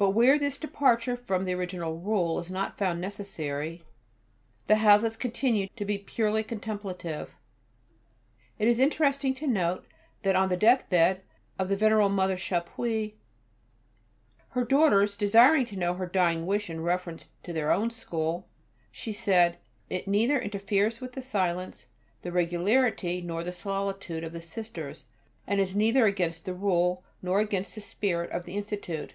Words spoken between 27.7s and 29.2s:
the spirit of the Institute."